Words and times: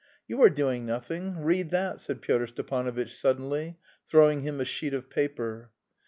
"You 0.27 0.41
are 0.41 0.49
doing 0.49 0.87
nothing; 0.87 1.43
read 1.43 1.69
that," 1.69 2.01
said 2.01 2.23
Pyotr 2.23 2.47
Stepanovitch 2.47 3.13
suddenly, 3.15 3.77
throwing 4.09 4.41
him 4.41 4.59
a 4.59 4.65
sheet 4.65 4.95
of 4.95 5.11
paper. 5.11 5.69